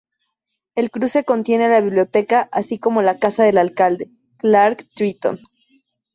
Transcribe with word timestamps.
El 0.73 0.89
cruce 0.89 1.23
contiene 1.25 1.69
la 1.69 1.79
biblioteca 1.79 2.49
así 2.51 2.79
como 2.79 3.03
la 3.03 3.19
casa 3.19 3.43
del 3.43 3.59
alcalde, 3.59 4.09
Clark 4.39 4.87
Triton. 4.95 5.39